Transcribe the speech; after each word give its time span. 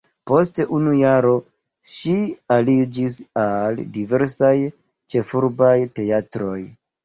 Post 0.29 0.59
unu 0.77 0.93
jaro 0.99 1.33
ŝi 1.91 2.15
aliĝis 2.57 3.19
al 3.45 3.79
diversaj 4.01 4.53
ĉefurbaj 5.15 5.75
teatroj. 6.01 6.61